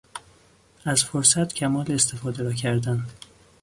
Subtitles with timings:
[0.85, 3.05] از فرصت کمال استفاده را کردن